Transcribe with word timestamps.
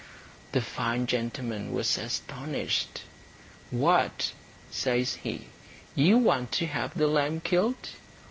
The 0.53 0.61
fine 0.61 1.05
gentleman 1.05 1.73
was 1.73 1.95
astonished. 1.95 3.01
"What," 3.69 4.33
says 4.71 5.13
he, 5.21 5.45
"you 5.93 6.17
want 6.17 6.51
to 6.53 6.65
have 6.65 6.97
the 6.97 7.05
lamb 7.05 7.39
killed? 7.41 7.89